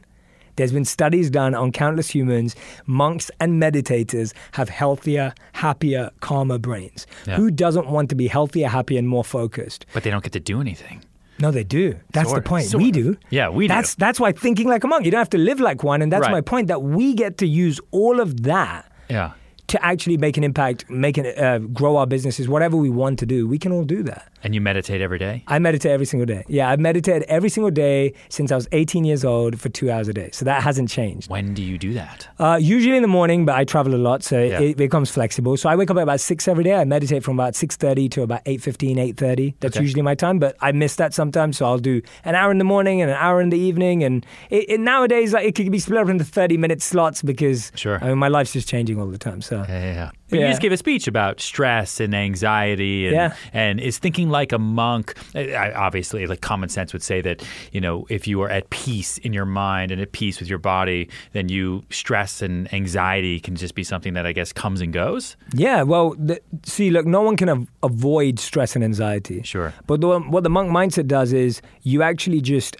[0.60, 2.54] There's been studies done on countless humans.
[2.86, 7.06] Monks and meditators have healthier, happier, calmer brains.
[7.26, 7.36] Yeah.
[7.36, 9.86] Who doesn't want to be healthier, happier, and more focused?
[9.94, 11.02] but they don't get to do anything.
[11.38, 11.96] No, they do.
[12.12, 12.66] That's Sort the point.
[12.66, 13.16] sort we do.
[13.30, 13.72] Yeah, we do.
[13.74, 15.06] That's that's why thinking like a monk.
[15.06, 16.32] You don't have to live like one, and that's Right.
[16.32, 16.68] my point.
[16.68, 19.30] That we get to use all of that Yeah.
[19.70, 23.26] To actually make an impact, make it, uh, grow our businesses, whatever we want to
[23.26, 23.46] do.
[23.48, 24.26] We can all do that.
[24.42, 25.44] And you meditate every day?
[25.46, 26.44] I meditate every single day.
[26.48, 30.08] Yeah, I've meditated every single day since I was 18 years old for two hours
[30.08, 30.30] a day.
[30.32, 31.30] So that hasn't changed.
[31.30, 32.26] When do you do that?
[32.38, 34.60] Uh, usually in the morning, but I travel a lot, so Yeah.
[34.60, 35.56] it becomes flexible.
[35.56, 36.74] So I wake up at about six every day.
[36.74, 39.54] I meditate from about 6.30 to about 8.15, 8.30.
[39.60, 39.84] That's Okay.
[39.84, 41.58] usually my time, but I miss that sometimes.
[41.58, 44.02] So I'll do an hour in the morning and an hour in the evening.
[44.02, 47.98] And it, it, nowadays, like, it could be split up into 30-minute slots because Sure.
[48.02, 49.42] I mean, my life's just changing all the time.
[49.42, 50.10] So Yeah, yeah, yeah.
[50.28, 53.34] But you just gave a speech about stress and anxiety, and, Yeah.
[53.52, 55.14] and is thinking like a monk.
[55.34, 57.42] I- I- Obviously, like common sense would say that
[57.72, 60.58] you know if you are at peace in your mind and at peace with your
[60.58, 64.92] body, then you stress and anxiety can just be something that I guess comes and
[64.92, 65.36] goes.
[65.52, 69.42] Yeah, well, the, see, look, no one can av- avoid stress and anxiety.
[69.42, 69.74] Sure.
[69.86, 72.76] But the, what the monk mindset does is you actually just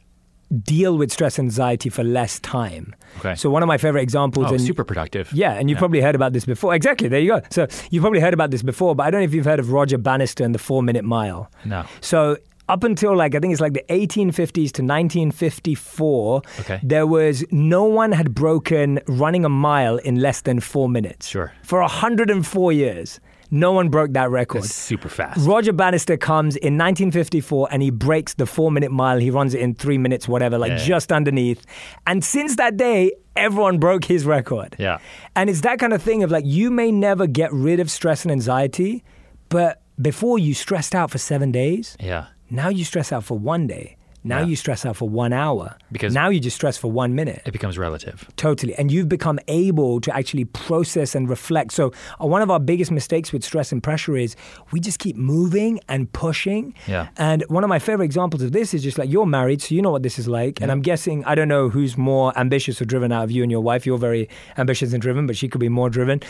[0.65, 2.95] deal with stress and anxiety for less time.
[3.19, 3.35] Okay.
[3.37, 4.47] So one of my favorite examples.
[4.51, 5.33] Oh, in, super productive.
[5.33, 6.75] Yeah, and you've probably heard about this before.
[6.75, 7.09] Exactly.
[7.09, 7.43] There you go.
[7.51, 9.71] So you've probably heard about this before, but I don't know if you've heard of
[9.73, 11.51] Roger Bannister and the Four Minute Mile.
[11.65, 11.85] No.
[12.01, 12.37] So
[12.69, 16.81] up until like I think it's like the 1850s to 1954, Okay.
[16.83, 21.29] there was no one had broken running a mile in less than four minutes.
[21.29, 21.53] Sure.
[21.63, 24.63] For 104 years, no one broke that record.
[24.63, 25.47] That's super fast.
[25.47, 29.19] Roger Bannister comes in 1954 and he breaks the four minute mile.
[29.19, 30.79] He runs it in three minutes, whatever, like Yeah.
[30.85, 31.65] just underneath.
[32.07, 34.77] And since that day, everyone broke his record.
[34.79, 34.99] Yeah.
[35.35, 38.25] And it's that kind of thing of like, you may never get rid of stress
[38.25, 39.03] and anxiety,
[39.49, 42.27] but before you stressed out for seven days, Yeah.
[42.51, 43.97] now you stress out for one day.
[44.23, 44.47] Now Yeah.
[44.47, 45.77] you stress out for one hour.
[45.91, 47.41] Because- now you just stress for one minute.
[47.47, 48.27] It becomes relative.
[48.37, 48.75] Totally.
[48.75, 51.73] And you've become able to actually process and reflect.
[51.73, 54.37] So, uh, one of our biggest mistakes with stress and pressure is
[54.73, 56.75] we just keep moving and pushing.
[56.87, 57.09] Yeah.
[57.17, 59.81] And one of my favorite examples of this is just like you're married, so you
[59.81, 60.61] know what this is like.
[60.61, 63.51] And I'm guessing, I don't know who's more ambitious or driven out of you and
[63.51, 63.87] your wife.
[63.87, 64.29] You're very
[64.59, 66.21] ambitious and driven, but she could be more driven.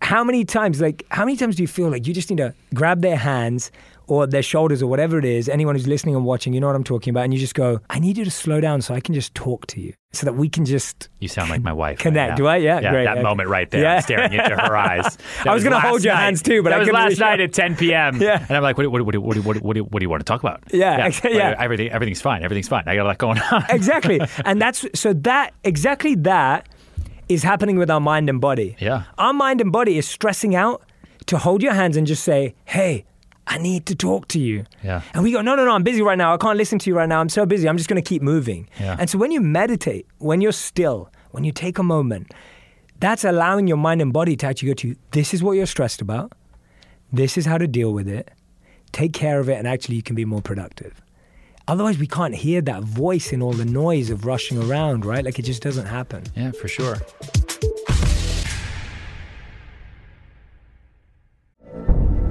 [0.00, 2.54] How many times, like, how many times do you feel like you just need to
[2.72, 3.70] grab their hands
[4.08, 6.74] or their shoulders or whatever it is, anyone who's listening and watching, you know what
[6.76, 9.00] I'm talking about, and you just go, I need you to slow down so I
[9.00, 11.98] can just talk to you so that we can just You sound like my wife.
[12.06, 12.36] Connect, now.
[12.36, 12.56] do I?
[12.56, 13.22] Yeah, yeah great, That okay.
[13.22, 14.00] moment right there, Yeah.
[14.00, 15.18] Staring into her eyes.
[15.44, 16.20] I was gonna hold your night.
[16.22, 18.16] hands too, but that I was last really- night at 10 p.m.
[18.20, 18.44] Yeah.
[18.48, 20.24] and I'm like, what, do- what, what, what, what, what, what do you want to
[20.24, 20.62] talk about?
[20.72, 21.54] Yeah, but yeah.
[21.58, 22.42] Everything, everything's fine.
[22.42, 22.84] Everything's fine.
[22.86, 23.64] I got a lot going on.
[23.68, 24.20] exactly.
[24.44, 26.66] And that's so that exactly that
[27.28, 28.74] is happening with our mind and body.
[28.80, 29.04] Yeah.
[29.18, 30.82] Our mind and body is stressing out
[31.26, 33.04] to hold your hands and just say, "Hey,
[33.48, 35.00] I need to talk to you." Yeah.
[35.14, 36.34] And we go, "No, no, no, I'm busy right now.
[36.34, 37.20] I can't listen to you right now.
[37.20, 37.68] I'm so busy.
[37.68, 38.96] I'm just going to keep moving." Yeah.
[38.98, 42.32] And so when you meditate, when you're still, when you take a moment,
[43.00, 46.00] that's allowing your mind and body to actually go to, "This is what you're stressed
[46.00, 46.32] about.
[47.12, 48.30] This is how to deal with it.
[48.92, 51.00] Take care of it and actually you can be more productive."
[51.68, 55.22] Otherwise, we can't hear that voice in all the noise of rushing around, right?
[55.22, 56.22] Like it just doesn't happen.
[56.34, 56.96] yeah, for sure.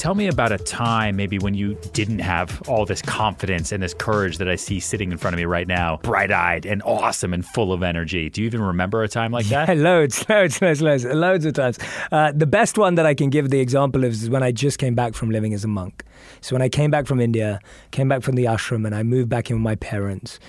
[0.00, 3.92] Tell me about a time maybe when you didn't have all this confidence and this
[3.92, 7.34] courage that I see sitting in front of me right now, bright eyed and awesome
[7.34, 8.30] and full of energy.
[8.30, 9.68] Do you even remember a time like that?
[9.68, 11.78] Yeah, loads, loads, loads, loads, loads of times.
[12.10, 14.78] Uh, the best one that I can give the example of is when I just
[14.78, 16.02] came back from living as a monk.
[16.40, 17.60] So when I came back from India,
[17.90, 20.40] came back from the ashram, and I moved back in with my parents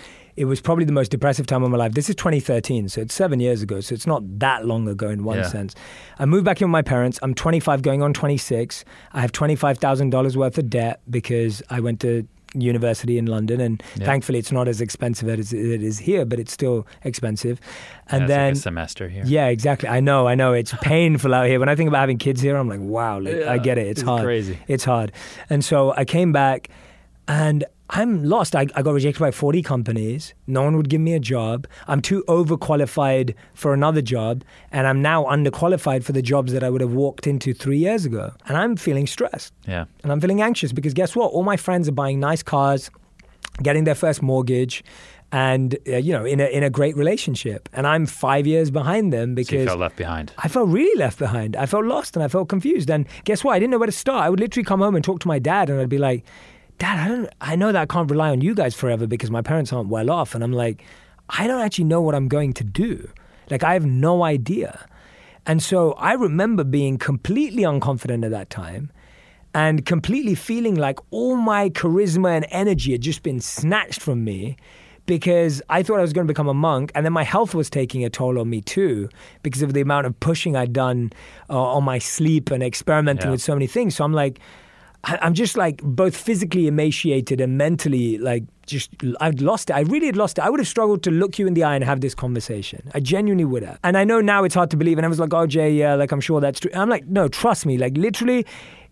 [0.42, 1.94] it was probably the most depressive time of my life.
[1.94, 5.24] This is 2013, so it's seven years ago, so it's not that long ago in
[5.24, 5.44] one Yeah.
[5.58, 5.76] sense.
[6.18, 7.20] I moved back in with my parents.
[7.22, 8.84] I'm 25, going on 26.
[9.14, 14.06] I have $25,000 worth of debt because I went to university in London, and Yeah.
[14.08, 17.60] thankfully it's not as expensive as it is here, but it's still expensive.
[18.10, 19.24] And Yeah, it's like then a semester here.
[19.26, 19.88] yeah, exactly.
[19.90, 20.54] I know, I know.
[20.54, 21.60] It's painful out here.
[21.60, 23.86] When I think about having kids here, I'm like, wow, like, I get it.
[23.88, 24.24] It's, it's hard.
[24.24, 24.58] crazy.
[24.68, 25.12] It's hard.
[25.52, 26.70] And so I came back
[27.28, 28.56] and I'm lost.
[28.56, 30.34] I, I got rejected by 40 companies.
[30.48, 31.68] No one would give me a job.
[31.88, 34.44] I'm too overqualified for another job.
[34.72, 38.06] And I'm now underqualified for the jobs that I would have walked into three years
[38.06, 38.32] ago.
[38.48, 39.54] And I'm feeling stressed.
[39.68, 39.86] Yeah.
[40.04, 41.32] And I'm feeling anxious because guess what?
[41.32, 42.90] All my friends are buying nice cars,
[43.62, 44.86] getting their first mortgage,
[45.34, 47.70] and uh, you know, in a in a great relationship.
[47.74, 50.34] And I'm five years behind them So because you felt left behind.
[50.38, 51.56] I felt really left behind.
[51.56, 52.90] I felt lost and I felt confused.
[52.90, 53.54] And guess what?
[53.54, 54.26] I didn't know where to start.
[54.26, 56.26] I would literally come home and talk to my dad, and I'd be like,
[56.82, 57.30] "Dad, I don't.
[57.52, 60.10] I know that I can't rely on you guys forever because my parents aren't well
[60.20, 60.78] off." And I'm like,
[61.30, 62.94] "I don't actually know what I'm going to do.
[63.52, 64.72] Like, I have no idea."
[65.50, 68.92] And so I remember being completely unconfident at that time
[69.54, 74.56] and completely feeling like all my charisma and energy had just been snatched from me
[75.08, 77.70] because I thought I was going to become a monk, and then my health was
[77.70, 79.10] taking a toll on me too
[79.44, 81.12] because of the amount of pushing I'd done
[81.50, 83.32] uh, on my sleep and experimenting Yeah.
[83.32, 83.96] with so many things.
[83.96, 84.40] So I'm like,
[85.04, 89.74] I'm just like both physically emaciated and mentally like just I'd lost it.
[89.74, 90.42] I really had lost it.
[90.42, 92.90] I would have struggled to look you in the eye and have this conversation.
[92.94, 93.80] I genuinely would have.
[93.84, 95.00] And I know now it's hard to believe.
[95.00, 96.72] And I was like, oh Jay, yeah, like I'm sure that's true.
[96.74, 97.80] I'm like, no, trust me.
[97.80, 98.46] Like literally,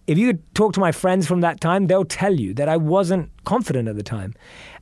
[0.08, 3.30] if you talk to my friends from that time, they'll tell you that I wasn't
[3.46, 4.34] confident at the time.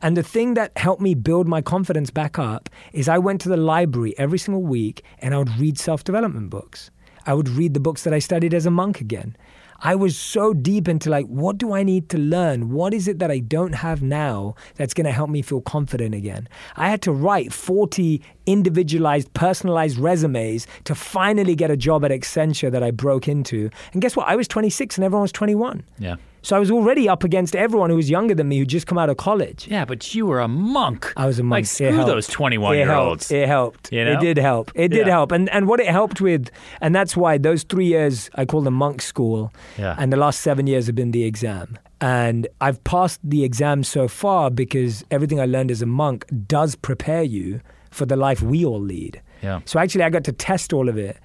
[0.02, 3.50] And the thing that helped me build my confidence back up is I went to
[3.50, 6.90] the library every single week and I would read self development books.
[7.26, 9.36] I would read the books that I studied as a monk again.
[9.80, 12.72] I was so deep into like, what do I need to learn?
[12.72, 16.16] What is it that I don't have now that's going to help me feel confident
[16.16, 16.50] again?
[16.76, 22.72] I had to write 40 individualized, personalized resumes to finally get a job at Accenture
[22.72, 23.70] that I broke into.
[23.94, 24.28] And guess what?
[24.28, 25.84] I was 26 and everyone was 21.
[26.00, 26.16] Yeah.
[26.44, 28.98] So I was already up against everyone who was younger than me who just come
[28.98, 29.68] out of college.
[29.70, 31.12] Yeah, but you were a monk.
[31.18, 31.58] I was a monk.
[31.58, 32.08] Like, It screw helped.
[32.08, 33.10] those 21 It year helped.
[33.10, 33.32] olds.
[33.32, 33.92] It helped.
[33.92, 34.14] You know?
[34.14, 34.72] It did help.
[34.74, 35.14] It did Yeah.
[35.14, 35.32] help.
[35.34, 38.76] And and what it helped with, and that's why those three years I call them
[38.76, 39.52] monk school.
[39.78, 39.96] Yeah.
[39.98, 41.78] And the last seven years have been the exam.
[42.00, 46.76] And I've passed the exam so far because everything I learned as a monk does
[46.76, 47.60] prepare you
[47.92, 49.22] for the life we all lead.
[49.42, 49.62] Yeah.
[49.66, 51.18] So actually, I got to test all of it.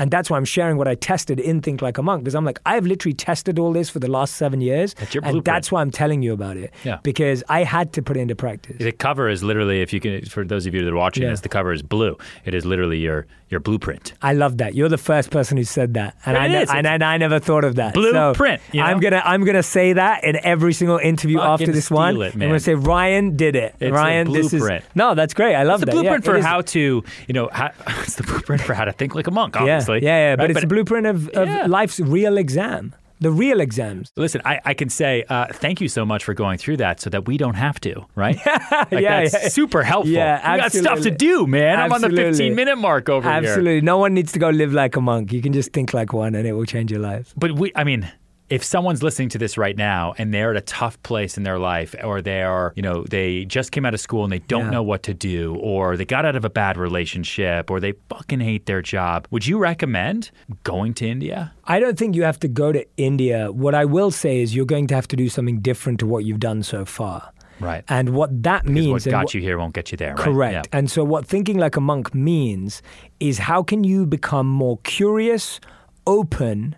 [0.00, 2.44] And that's why I'm sharing what I tested in Think Like a Monk because I'm
[2.44, 4.94] like, I've literally tested all this for the last seven years.
[4.94, 5.44] That's your and blueprint.
[5.44, 6.72] that's why I'm telling you about it.
[6.84, 6.98] Yeah.
[7.02, 8.76] Because I had to put it into practice.
[8.78, 11.30] The cover is literally, if you can, for those of you that are watching Yeah.
[11.30, 12.16] this, the cover is blue.
[12.44, 14.12] It is literally your your blueprint.
[14.20, 14.74] I love that.
[14.74, 17.38] You're the first person who said that, and It I ne- and, and I never
[17.38, 17.94] thought of that.
[17.94, 18.86] Blueprint, So you know?
[18.86, 22.20] I'm gonna I'm gonna say that in every single interview Fucking after this one.
[22.20, 23.74] it, I'm gonna say Ryan did it.
[23.80, 25.54] It's a Ryan, this is no, that's great.
[25.54, 27.70] I love It's the blueprint Yeah, for how to, you know, how,
[28.02, 30.02] it's the blueprint for how to think like a monk, Yeah, obviously.
[30.02, 30.36] yeah, yeah.
[30.36, 30.50] But right?
[30.50, 31.66] it's the blueprint of, of Yeah.
[31.66, 34.12] life's real exam, the real exams.
[34.16, 37.10] Listen, I, I can say uh, thank you so much for going through that so
[37.10, 38.38] that we don't have to, right?
[38.46, 39.48] Like, Yeah, that's yeah.
[39.48, 40.12] super helpful.
[40.12, 41.80] Yeah, we got stuff to do, man.
[41.80, 43.38] I'm on the 15 minute mark over here.
[43.50, 45.32] Absolutely, no one needs to go live like a monk.
[45.32, 47.34] You can just think like one, and it will change your life.
[47.36, 48.10] But we, I mean,
[48.50, 51.58] if someone's listening to this right now and they're at a tough place in their
[51.58, 54.66] life, or they are, you know, they just came out of school and they don't
[54.66, 54.70] Yeah.
[54.70, 58.40] know what to do, or they got out of a bad relationship, or they fucking
[58.40, 60.30] hate their job, would you recommend
[60.64, 61.52] going to India?
[61.64, 63.52] I don't think you have to go to India.
[63.52, 66.24] What I will say is you're going to have to do something different to what
[66.24, 67.30] you've done so far.
[67.60, 67.82] Right.
[67.88, 70.18] And what that Because means what got what- you here won't get you there, right?
[70.24, 70.68] Correct.
[70.72, 70.78] Yeah.
[70.78, 72.82] And so, what thinking like a monk means
[73.20, 75.58] is how can you become more curious,
[76.06, 76.76] open,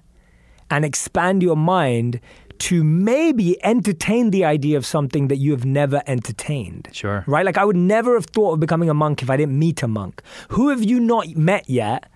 [0.70, 2.20] and expand your mind
[2.60, 6.88] to maybe entertain the idea of something that you have never entertained.
[6.92, 7.24] Sure.
[7.26, 7.44] Right?
[7.44, 9.88] Like, I would never have thought of becoming a monk if I didn't meet a
[9.88, 10.22] monk.
[10.50, 12.10] Who have you not met yet?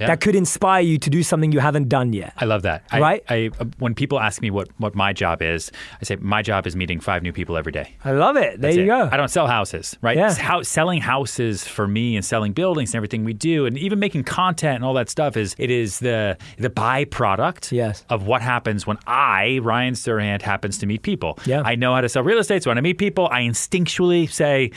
[0.00, 0.06] Yeah.
[0.08, 2.32] That could inspire you to do something you haven't done yet.
[2.36, 2.84] I love that.
[2.92, 3.22] Right?
[3.28, 5.70] I, uh, when people ask me what, what my job is,
[6.00, 7.94] I say my job is meeting five new people every day.
[8.04, 8.60] I love it.
[8.60, 8.86] There That's you it.
[8.86, 9.08] go.
[9.10, 10.16] I don't sell houses, right?
[10.16, 10.32] Yeah.
[10.34, 14.24] How, selling houses for me and selling buildings and everything we do, and even making
[14.24, 18.04] content and all that stuff is it is the the byproduct Yes.
[18.08, 21.38] of what happens when I Ryan Serhant happens to meet people.
[21.44, 21.62] Yeah.
[21.64, 24.70] I know how to sell real estate, so when I meet people, I instinctually say.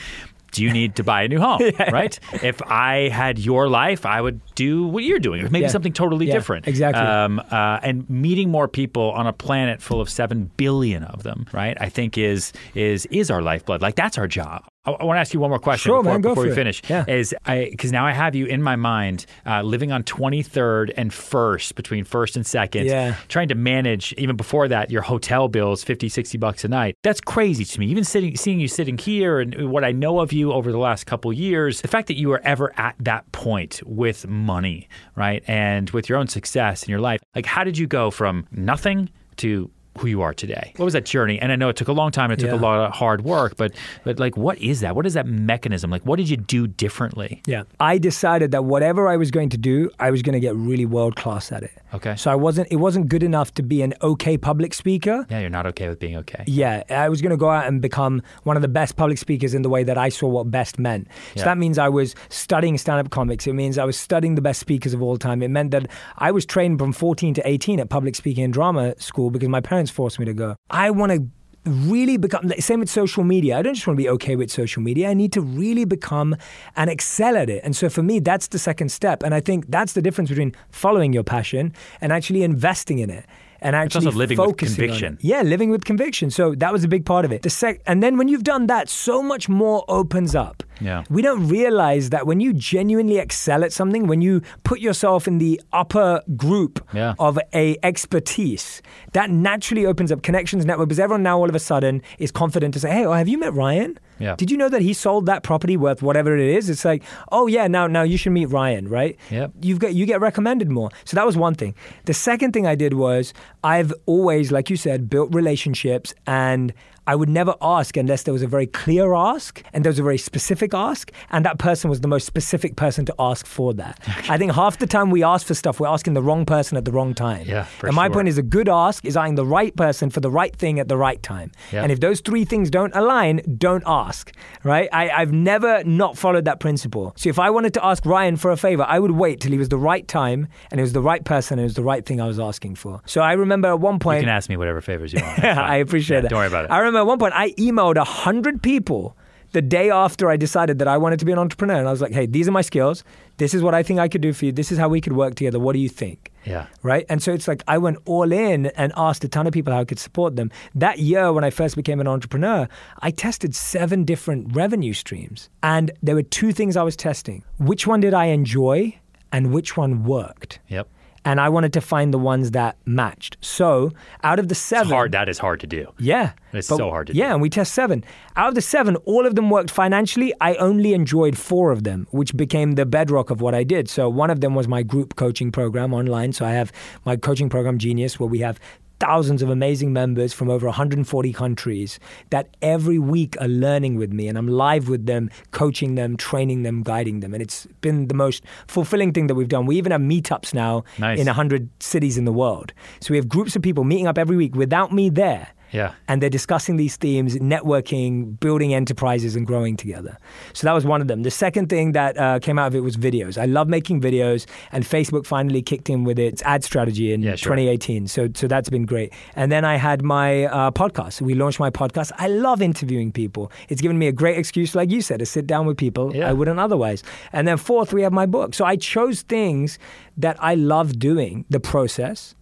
[0.52, 1.60] Do you need to buy a new home?
[1.92, 2.18] Right?
[2.42, 5.68] If I had your life, I would do what you're doing, or maybe Yeah.
[5.68, 6.68] something totally Yeah, different.
[6.68, 7.02] exactly.
[7.02, 11.46] Um, uh, and meeting more people on a planet full of seven billion of them,
[11.52, 11.76] right?
[11.80, 13.82] I think is is is our lifeblood.
[13.82, 14.62] Like that's our job.
[14.84, 16.82] I, I want to ask you one more question Sure, before, man, before we finish.
[16.88, 17.04] Yeah.
[17.06, 21.12] Is I because now I have you in my mind, uh, living on 23rd and
[21.12, 22.86] First, between First and Second.
[22.86, 23.16] Yeah.
[23.28, 26.96] Trying to manage even before that your hotel bills, 50, 60 bucks a night.
[27.02, 27.86] That's crazy to me.
[27.86, 31.04] Even sitting, seeing you sitting here and what I know of you over the last
[31.06, 35.90] couple years, the fact that you were ever at that point with money, right, and
[35.90, 39.70] with your own success in your life, like how did you go from nothing to
[39.98, 40.72] who you are today.
[40.76, 41.38] What was that journey?
[41.40, 42.30] And I know it took a long time.
[42.30, 42.54] It took Yeah.
[42.54, 43.72] a lot of hard work, but
[44.04, 44.96] but like, what is that?
[44.96, 45.90] What is that mechanism?
[45.90, 47.42] Like, what did you do differently?
[47.46, 47.64] Yeah.
[47.80, 50.86] I decided that whatever I was going to do, I was going to get really
[50.86, 51.72] world class at it.
[51.94, 52.16] Okay.
[52.16, 55.26] So I wasn't it wasn't good enough to be an okay public speaker.
[55.30, 56.44] Yeah, you're not okay with being okay.
[56.46, 59.52] Yeah, I was going to go out and become one of the best public speakers
[59.54, 61.08] in the way that I saw what best meant.
[61.34, 61.44] So Yeah.
[61.44, 63.46] that means I was studying stand up comics.
[63.46, 65.42] It means I was studying the best speakers of all time.
[65.42, 65.88] It meant that
[66.18, 69.60] I was trained from 14 to 18 at public speaking and drama school because my
[69.60, 70.56] parents forced me to go.
[70.70, 71.26] I want to
[71.64, 73.56] really become same with social media.
[73.58, 75.08] I don't just want to be okay with social media.
[75.10, 76.34] I need to really become
[76.76, 77.62] and excel at it.
[77.64, 80.54] And so for me that's the second step and I think that's the difference between
[80.70, 83.26] following your passion and actually investing in it.
[83.60, 84.88] And It's actually also living with focusing on it.
[84.88, 85.18] conviction.
[85.20, 86.32] Yeah, living with conviction.
[86.32, 87.42] So that was a big part of it.
[87.42, 90.64] The sec- and then when you've done that, so much more opens up.
[90.82, 91.04] Yeah.
[91.08, 95.38] We don't realize that when you genuinely excel at something, when you put yourself in
[95.38, 97.14] the upper group Yeah.
[97.18, 101.58] of a expertise, that naturally opens up connections, network, because everyone now all of a
[101.60, 103.98] sudden is confident to say, "Hey, oh, have you met Ryan?
[104.18, 104.36] Yeah.
[104.36, 107.46] Did you know that he sold that property worth whatever it is?" It's like, "Oh
[107.46, 109.52] yeah, now now you should meet Ryan, right?" Yep.
[109.62, 110.90] You've got you get recommended more.
[111.04, 111.74] So that was one thing.
[112.04, 113.32] The second thing I did was
[113.64, 116.72] I've always, like you said, built relationships and
[117.06, 120.02] I would never ask unless there was a very clear ask and there was a
[120.02, 123.98] very specific ask, and that person was the most specific person to ask for that.
[124.28, 126.84] I think half the time we ask for stuff, we're asking the wrong person at
[126.84, 127.46] the wrong time.
[127.46, 128.14] Yeah, for and my sure.
[128.14, 130.88] point is a good ask is asking the right person for the right thing at
[130.88, 131.50] the right time.
[131.72, 131.82] Yeah.
[131.82, 134.32] And if those three things don't align, don't ask.
[134.62, 134.88] Right?
[134.92, 137.14] I, I've never not followed that principle.
[137.16, 139.58] So if I wanted to ask Ryan for a favor, I would wait till he
[139.58, 142.04] was the right time and it was the right person and it was the right
[142.06, 143.00] thing I was asking for.
[143.06, 144.18] So I remember at one point.
[144.20, 145.42] You can ask me whatever favors you want.
[145.44, 146.28] I appreciate Yeah, that.
[146.28, 146.70] Don't worry about it.
[146.70, 149.16] I remember at one point I emailed a hundred people
[149.52, 152.00] the day after I decided that I wanted to be an entrepreneur, and I was
[152.00, 153.04] like, "Hey, these are my skills.
[153.36, 154.52] This is what I think I could do for you.
[154.52, 155.60] This is how we could work together.
[155.60, 156.66] What do you think?" Yeah.
[156.82, 157.04] Right.
[157.08, 159.80] And so it's like I went all in and asked a ton of people how
[159.80, 160.50] I could support them.
[160.74, 162.66] That year, when I first became an entrepreneur,
[163.00, 165.50] I tested seven different revenue streams.
[165.62, 168.98] And there were two things I was testing which one did I enjoy
[169.30, 170.60] and which one worked?
[170.68, 170.88] Yep.
[171.24, 173.36] And I wanted to find the ones that matched.
[173.40, 173.92] So
[174.24, 174.88] out of the seven.
[174.88, 175.12] It's hard.
[175.12, 175.86] That is hard to do.
[175.98, 176.32] Yeah.
[176.52, 177.18] It's But- so hard to do.
[177.18, 177.32] Yeah, do.
[177.34, 178.02] and we test seven.
[178.36, 180.34] Out of the seven, all of them worked financially.
[180.40, 183.88] I only enjoyed four of them, which became the bedrock of what I did.
[183.88, 186.32] So one of them was my group coaching program online.
[186.32, 186.72] So I have
[187.04, 188.58] my coaching program Genius, where we have
[189.06, 191.98] thousands of amazing members from over 140 countries
[192.30, 196.62] that every week are learning with me and I'm live with them, coaching them, training
[196.62, 197.34] them, guiding them.
[197.34, 199.66] And it's been the most fulfilling thing that we've done.
[199.66, 201.18] We even have meetups now Nice.
[201.18, 202.72] in 100 cities in the world.
[203.00, 205.92] So we have groups of people meeting up every week without me there Yeah.
[206.08, 210.18] and they're discussing these themes, networking, building enterprises, and growing together.
[210.52, 211.22] So that was one of them.
[211.22, 213.40] The second thing that uh, came out of it was videos.
[213.40, 217.36] I love making videos, and Facebook finally kicked in with its ad strategy in Yeah,
[217.36, 217.54] sure.
[217.56, 218.06] 2018.
[218.08, 219.12] So, so that's been great.
[219.34, 221.20] And then I had my uh, podcast.
[221.22, 222.12] We launched my podcast.
[222.18, 223.50] I love interviewing people.
[223.68, 226.28] It's given me a great excuse, like you said, to sit down with people Yeah.
[226.28, 227.02] I wouldn't otherwise.
[227.32, 228.54] And then fourth, we have my book.
[228.54, 229.78] So I chose things
[230.18, 232.34] that I love doing, the process,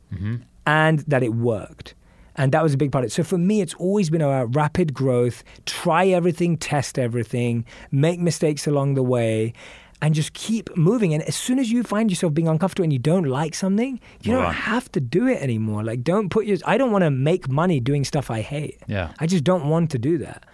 [0.67, 1.95] and that it worked.
[2.41, 3.13] And that was a big part of it.
[3.13, 8.67] So for me, it's always been about rapid growth, try everything, test everything, make mistakes
[8.67, 9.53] along the way,
[10.01, 11.13] and just keep moving.
[11.13, 14.33] And as soon as you find yourself being uncomfortable and you don't like something, you
[14.33, 15.85] Move don't have to do it anymore.
[15.85, 18.81] Like, don't put your, I don't want to make money doing stuff I hate.
[18.87, 19.13] Yeah.
[19.19, 20.47] I just don't want to do that.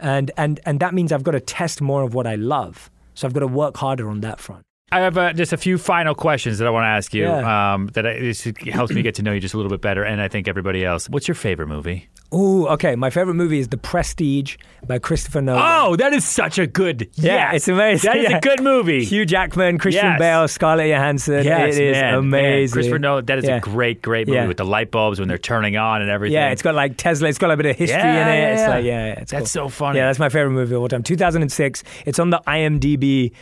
[0.00, 2.90] And, and, and that means I've got to test more of what I love.
[3.14, 4.64] So I've got to work harder on that front.
[4.90, 7.24] I have uh, just a few final questions that I want to ask you.
[7.24, 7.74] Yeah.
[7.74, 10.02] Um, that I, this helps me get to know you just a little bit better,
[10.02, 11.08] and I think everybody else.
[11.10, 12.08] What's your favorite movie?
[12.34, 12.94] Ooh, okay.
[12.96, 15.62] My favorite movie is The Prestige by Christopher Nolan.
[15.64, 17.08] Oh, that is such a good.
[17.14, 17.54] Yeah, yes.
[17.56, 18.10] it's amazing.
[18.10, 18.36] That is Yeah.
[18.36, 19.04] a good movie.
[19.04, 20.18] Hugh Jackman, Christian Yes.
[20.18, 21.44] Bale, Scarlett Johansson.
[21.44, 22.14] Yes, it is man, man.
[22.18, 22.72] amazing.
[22.74, 23.24] Christopher Nolan.
[23.26, 23.56] That is Yeah.
[23.56, 26.34] a great, great movie with the light bulbs when they're turning on and everything.
[26.34, 27.28] Yeah, it's got like Tesla.
[27.28, 28.12] It's got a bit of history in it.
[28.12, 28.68] yeah, It's yeah.
[28.68, 29.64] like yeah, yeah, it's That's cool.
[29.64, 29.98] so funny.
[29.98, 31.02] Yeah, that's my favorite movie of all time.
[31.02, 31.82] 2006.
[32.06, 33.32] It's on the IMDb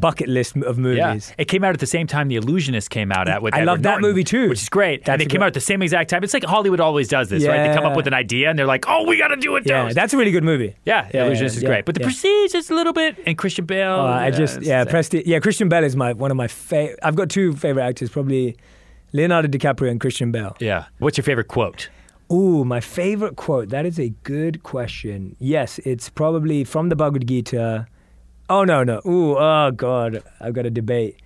[0.00, 0.82] bucket list of Yeah.
[1.08, 1.32] movies.
[1.38, 3.66] It came out at the same time The Illusionist came out at with I Edward
[3.72, 4.48] love that Norton, movie too.
[4.48, 5.04] which is great.
[5.04, 6.22] That's and they a came out at the same exact time.
[6.24, 7.68] It's like Hollywood always does this, right?
[7.68, 9.64] They come up with an idea and they're like, "Oh, we got to do it."
[9.66, 10.74] Yeah, those." that's a really good movie.
[10.84, 12.06] yeah, Yeah, Illusionist yeah, is yeah, great, but The yeah.
[12.06, 13.90] Prestige is a little bit, and Christian Bale.
[13.92, 15.24] Oh, I just yeah, Prestige.
[15.26, 16.98] Yeah, Christian Bale is my one of my favorite.
[17.02, 18.56] I've got two favorite actors, probably
[19.12, 20.56] Leonardo DiCaprio and Christian Bale.
[20.60, 20.86] Yeah.
[20.98, 21.88] What's your favorite quote?
[22.32, 23.68] Ooh, my favorite quote.
[23.68, 25.36] That is a good question.
[25.38, 27.86] Yes, it's probably from the Bhagavad Gita.
[28.48, 29.00] Oh no, no.
[29.06, 31.16] Ooh, oh god, I've got a debate.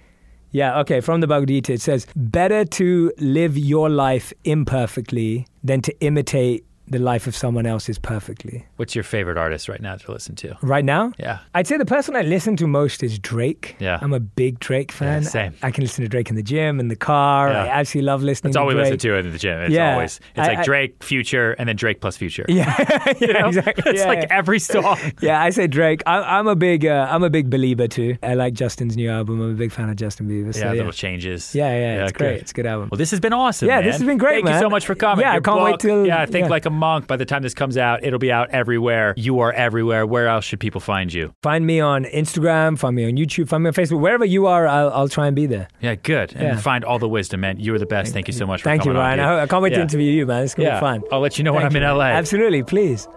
[0.51, 5.83] Yeah, okay, from the Bhagavad Gita it says, "Better to live your life imperfectly than
[5.83, 10.13] to imitate the life of someone else's perfectly." What's your favorite artist right now to
[10.13, 10.57] listen to?
[10.63, 11.13] Right now?
[11.19, 11.39] Yeah.
[11.55, 13.77] I'd say the person I listen to most is Drake.
[13.79, 13.99] Yeah.
[14.01, 15.23] I'm a big Drake fan.
[15.23, 15.55] Yeah, same.
[15.63, 17.51] I, I can listen to Drake in the gym, in the car.
[17.51, 17.65] Yeah.
[17.65, 18.85] I absolutely love listening That's to all we Drake.
[18.93, 19.61] listen to in the gym.
[19.63, 19.93] It's Yeah.
[19.95, 22.45] always it's I- like I- Drake, Future, and then Drake plus Future.
[22.49, 23.47] Yeah, yeah, You know?
[23.49, 23.91] exactly.
[23.93, 24.97] It's Yeah, like every song.
[25.21, 26.03] Yeah, I say Drake.
[26.07, 28.17] I, I'm a big, uh, I'm a big believer too.
[28.23, 29.41] I like Justin's new album.
[29.41, 30.55] I'm a big fan of Justin Bieber.
[30.55, 31.55] So yeah, little changes.
[31.55, 32.19] yeah, yeah, it's good.
[32.19, 32.41] great.
[32.43, 32.89] It's a good album.
[32.91, 33.69] Well, this has been awesome.
[33.69, 33.85] Yeah, man.
[33.85, 35.23] this has been great, Thank you so much for coming.
[35.25, 37.07] Yeah, I can't wait book, till- Yeah, I think like a monk.
[37.07, 39.15] By the time this comes out, it'll be out everywhere.
[39.17, 40.07] You are everywhere.
[40.07, 41.35] Where else should people find you?
[41.43, 42.79] Find me on Instagram.
[42.79, 43.49] Find me on YouTube.
[43.49, 44.01] Find me on Facebook.
[44.01, 45.69] Wherever you are, I'll, I'll try and be there.
[45.81, 46.33] Yeah, good.
[46.33, 46.57] And Yeah.
[46.57, 47.61] find all the wisdom, man.
[47.61, 48.13] You are the best.
[48.13, 49.21] Thank you so much for Thank you, coming on, Ryan.
[49.21, 50.45] I, hope- I can't wait to interview you, man.
[50.45, 50.77] It's gonna Yeah.
[50.77, 51.03] be fun.
[51.13, 52.05] I'll let you know when Thank I'm in LA.
[52.09, 52.17] man.
[52.17, 53.09] Absolutely, please.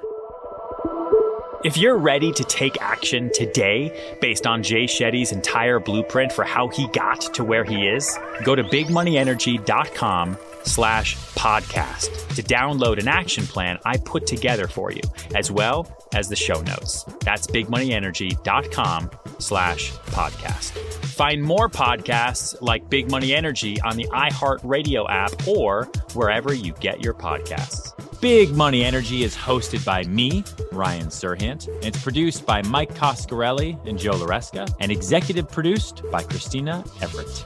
[1.64, 6.70] If you're ready to take action today based on Jay Shetty's entire blueprint for how
[6.70, 13.46] he got to where he is, go to bigmoneyenergy.com slash podcast to download an action
[13.46, 15.02] plan I put together for you,
[15.36, 17.04] as well as the show notes.
[17.22, 20.72] That's bigmoneyenergy.com slash podcast.
[21.06, 27.04] Find more podcasts like Big Money Energy on the iHeartRadio app or wherever you get
[27.04, 27.94] your podcasts.
[28.22, 33.84] Big Money Energy is hosted by me, Ryan Serhant, and it's produced by Mike Coscarelli
[33.88, 37.46] and Joe Loresca, and executive produced by Christina Everett.